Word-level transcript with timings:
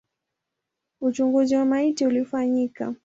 Uchunguzi 1.01 1.55
wa 1.55 1.65
maiti 1.65 2.05
ulifanyika. 2.05 2.95